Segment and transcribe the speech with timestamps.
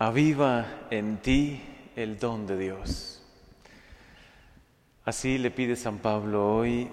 [0.00, 1.60] Aviva en ti
[1.96, 3.20] el don de Dios.
[5.04, 6.88] Así le pide San Pablo hoy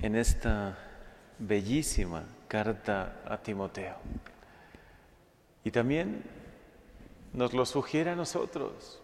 [0.00, 0.76] en esta
[1.38, 3.94] bellísima carta a Timoteo.
[5.62, 6.24] Y también
[7.32, 9.00] nos lo sugiere a nosotros.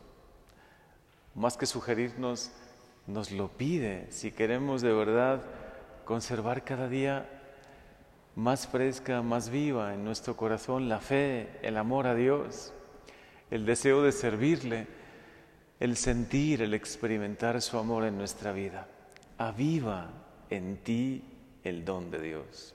[1.36, 2.50] Más que sugerirnos,
[3.06, 5.42] nos lo pide si queremos de verdad
[6.04, 7.28] conservar cada día
[8.34, 12.72] más fresca, más viva en nuestro corazón la fe, el amor a Dios
[13.50, 14.86] el deseo de servirle,
[15.80, 18.88] el sentir, el experimentar su amor en nuestra vida.
[19.38, 20.10] Aviva
[20.50, 21.22] en ti
[21.64, 22.74] el don de Dios.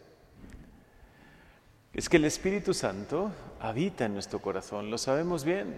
[1.93, 5.75] Es que el Espíritu Santo habita en nuestro corazón, lo sabemos bien,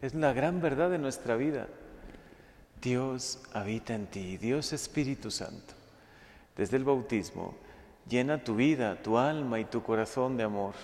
[0.00, 1.66] es la gran verdad de nuestra vida.
[2.80, 5.74] Dios habita en ti, Dios Espíritu Santo.
[6.56, 7.56] Desde el bautismo
[8.08, 10.74] llena tu vida, tu alma y tu corazón de amor.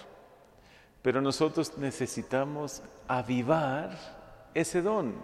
[1.03, 3.97] Pero nosotros necesitamos avivar
[4.55, 5.15] ese don.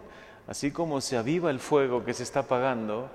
[0.46, 3.10] Así como se aviva el fuego que se está apagando,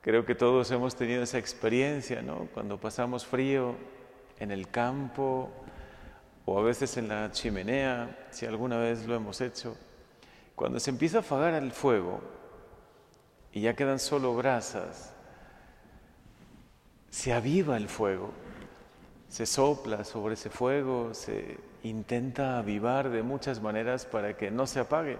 [0.00, 2.48] creo que todos hemos tenido esa experiencia, ¿no?
[2.54, 3.74] Cuando pasamos frío
[4.38, 5.50] en el campo
[6.46, 9.76] o a veces en la chimenea, si alguna vez lo hemos hecho,
[10.54, 12.20] cuando se empieza a apagar el fuego
[13.52, 15.12] y ya quedan solo brasas,
[17.10, 18.30] se aviva el fuego
[19.30, 24.80] se sopla sobre ese fuego, se intenta avivar de muchas maneras para que no se
[24.80, 25.18] apague.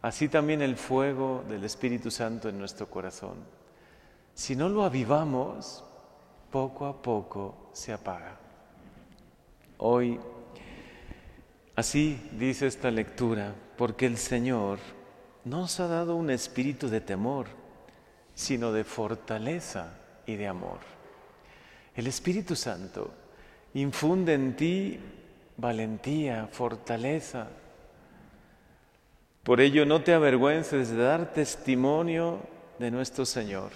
[0.00, 3.34] Así también el fuego del Espíritu Santo en nuestro corazón.
[4.32, 5.84] Si no lo avivamos,
[6.52, 8.38] poco a poco se apaga.
[9.78, 10.20] Hoy,
[11.74, 14.78] así dice esta lectura, porque el Señor
[15.44, 17.48] nos ha dado un espíritu de temor,
[18.34, 19.94] sino de fortaleza
[20.26, 20.97] y de amor.
[21.98, 23.10] El Espíritu Santo
[23.74, 25.00] infunde en ti
[25.56, 27.48] valentía, fortaleza.
[29.42, 32.38] Por ello no te avergüences de dar testimonio
[32.78, 33.72] de nuestro Señor.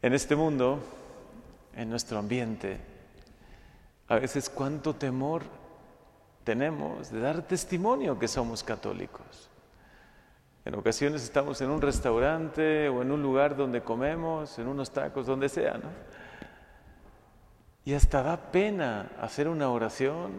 [0.00, 0.78] En este mundo,
[1.74, 2.78] en nuestro ambiente,
[4.06, 5.42] a veces cuánto temor
[6.44, 9.50] tenemos de dar testimonio que somos católicos.
[10.64, 15.26] En ocasiones estamos en un restaurante o en un lugar donde comemos, en unos tacos,
[15.26, 16.15] donde sea, ¿no?
[17.86, 20.32] Y hasta da pena hacer una oración,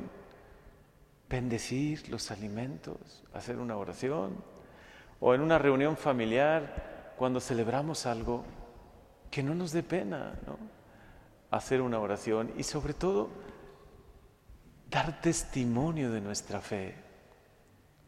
[1.29, 4.35] bendecir los alimentos, hacer una oración.
[5.21, 8.43] O en una reunión familiar, cuando celebramos algo,
[9.31, 10.57] que no nos dé pena, ¿no?
[11.49, 13.29] Hacer una oración y sobre todo
[14.89, 16.95] dar testimonio de nuestra fe.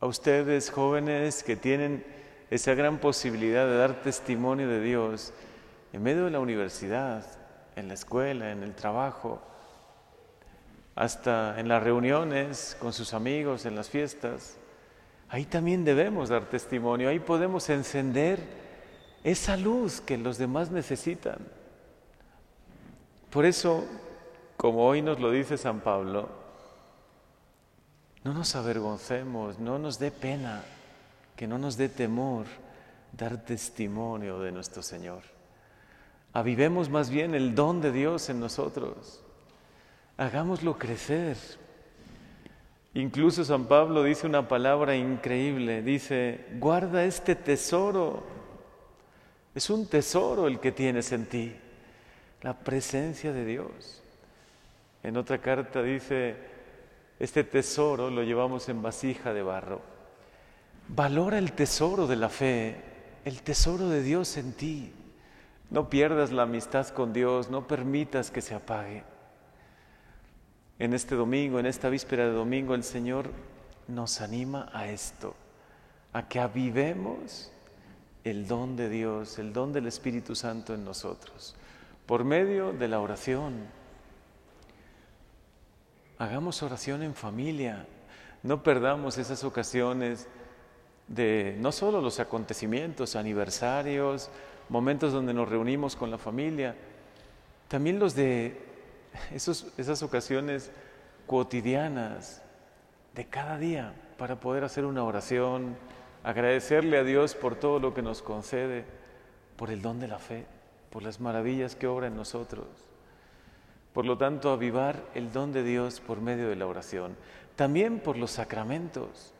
[0.02, 2.06] A ustedes jóvenes que tienen
[2.50, 5.32] esa gran posibilidad de dar testimonio de Dios
[5.94, 7.39] en medio de la universidad,
[7.80, 9.42] en la escuela, en el trabajo,
[10.96, 14.58] hasta en las reuniones con sus amigos, en las fiestas.
[15.30, 18.40] Ahí también debemos dar testimonio, ahí podemos encender
[19.24, 21.40] esa luz que los demás necesitan.
[23.30, 23.86] Por eso,
[24.58, 26.30] como hoy nos lo dice San Pablo,
[28.24, 30.64] no nos avergoncemos, no nos dé pena,
[31.36, 32.46] que no nos dé temor
[33.14, 35.39] dar testimonio de nuestro Señor.
[36.34, 39.22] Avivemos más bien el don de Dios en nosotros.
[40.18, 41.38] Hagámoslo crecer.
[42.94, 45.82] Incluso San Pablo dice una palabra increíble.
[45.82, 48.24] Dice, guarda este tesoro.
[49.56, 51.56] Es un tesoro el que tienes en ti.
[52.42, 54.02] La presencia de Dios.
[55.04, 56.36] En otra carta dice,
[57.20, 59.82] este tesoro lo llevamos en vasija de barro.
[60.90, 62.76] Valora el tesoro de la fe,
[63.26, 64.94] el tesoro de Dios en ti.
[65.70, 69.04] No pierdas la amistad con Dios, no permitas que se apague.
[70.80, 73.30] En este domingo, en esta víspera de domingo, el Señor
[73.88, 75.36] nos anima a esto,
[76.14, 77.52] a que avivemos
[78.24, 81.56] el don de Dios, el don del Espíritu Santo en nosotros,
[82.06, 83.68] por medio de la oración.
[86.18, 87.86] Hagamos oración en familia,
[88.42, 90.28] no perdamos esas ocasiones
[91.08, 94.30] de no solo los acontecimientos, aniversarios,
[94.70, 96.76] momentos donde nos reunimos con la familia,
[97.68, 98.58] también los de
[99.34, 100.72] esas ocasiones
[101.28, 102.42] cotidianas
[103.16, 105.76] de cada día para poder hacer una oración,
[106.24, 108.86] agradecerle a Dios por todo lo que nos concede,
[109.56, 110.46] por el don de la fe,
[110.90, 112.68] por las maravillas que obra en nosotros.
[113.94, 117.16] Por lo tanto, avivar el don de Dios por medio de la oración,
[117.56, 119.34] también por los sacramentos.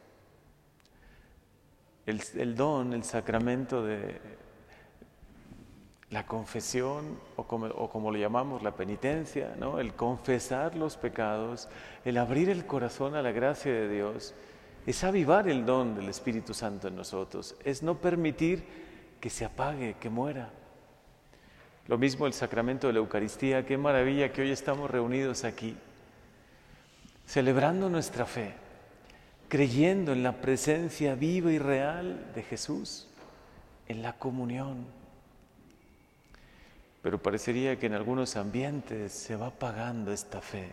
[2.06, 4.20] el don, el sacramento de
[6.12, 9.80] La confesión, o como, o como lo llamamos, la penitencia, ¿no?
[9.80, 11.70] el confesar los pecados,
[12.04, 14.34] el abrir el corazón a la gracia de Dios,
[14.88, 18.64] es avivar el don del Espíritu Santo en nosotros, es no permitir
[19.20, 20.50] que se apague, que muera.
[21.88, 25.76] Lo mismo el sacramento de la Eucaristía, qué maravilla que hoy estamos reunidos aquí,
[27.26, 28.54] celebrando nuestra fe,
[29.48, 33.08] creyendo en la presencia viva y real de Jesús,
[33.88, 34.99] en la comunión.
[37.02, 40.70] Pero parecería que en algunos ambientes se va apagando esta fe,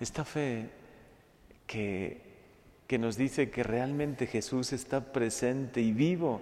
[0.00, 0.70] esta fe
[1.66, 2.20] que,
[2.86, 6.40] que nos dice que realmente Jesús está presente y vivo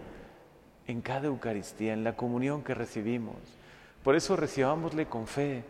[0.86, 3.36] en cada Eucaristía, en la comunión que recibimos.
[4.02, 5.64] Por eso recibámosle con fe,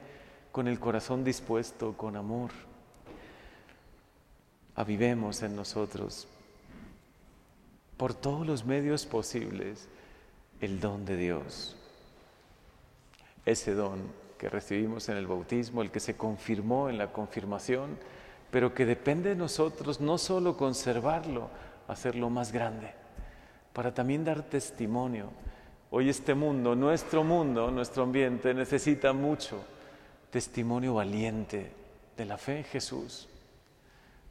[0.52, 2.50] con el corazón dispuesto, con amor.
[4.75, 6.28] Avivemos en nosotros,
[7.96, 9.88] por todos los medios posibles,
[10.60, 11.76] el don de Dios.
[13.50, 14.00] Ese don
[14.38, 17.99] que recibimos en el bautismo, el que se confirmó en la confirmación,
[18.50, 21.49] pero que depende de nosotros no solo conservarlo,
[21.88, 22.93] hacerlo más grande,
[23.73, 25.31] para también dar testimonio
[25.93, 29.56] Hoy este mundo, nuestro mundo, nuestro ambiente necesita mucho
[30.31, 31.73] testimonio valiente
[32.17, 33.29] de la fe en Jesús.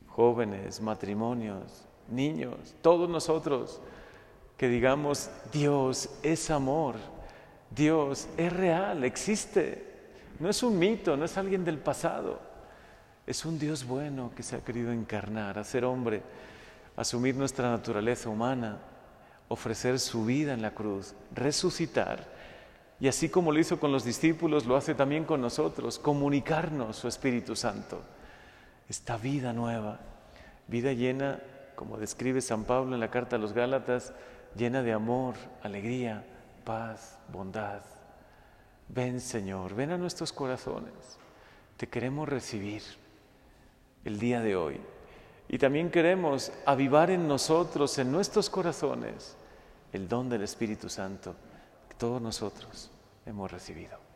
[0.07, 3.81] Jóvenes, matrimonios, niños, todos nosotros
[4.55, 6.95] que digamos, Dios es amor,
[7.69, 9.87] Dios es real, existe.
[10.39, 12.39] No es un mito, no es alguien del pasado.
[13.27, 16.23] Es un Dios bueno que se ha querido encarnar, hacer hombre,
[16.95, 18.79] asumir nuestra naturaleza humana
[19.49, 22.25] ofrecer su vida en la cruz, resucitar.
[22.99, 27.07] Y así como lo hizo con los discípulos, lo hace también con nosotros, comunicarnos su
[27.07, 28.01] Espíritu Santo.
[28.87, 29.99] Esta vida nueva,
[30.67, 31.39] vida llena,
[31.75, 34.13] como describe San Pablo en la carta a los Gálatas,
[34.55, 36.23] llena de amor, alegría,
[36.69, 37.81] paz, bondad.
[38.89, 40.93] Ven Señor, ven a nuestros corazones.
[41.77, 42.83] Te queremos recibir
[44.05, 44.79] el día de hoy.
[45.47, 49.35] Y también queremos avivar en nosotros, en nuestros corazones,
[49.93, 51.33] el don del Espíritu Santo
[51.89, 52.91] que todos nosotros
[53.25, 54.08] hemos recibido.